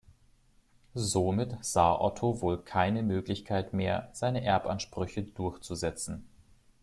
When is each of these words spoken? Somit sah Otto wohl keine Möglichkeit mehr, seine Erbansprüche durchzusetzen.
Somit 0.95 1.63
sah 1.63 1.93
Otto 1.95 2.41
wohl 2.41 2.57
keine 2.63 3.03
Möglichkeit 3.03 3.71
mehr, 3.71 4.09
seine 4.13 4.43
Erbansprüche 4.43 5.21
durchzusetzen. 5.21 6.27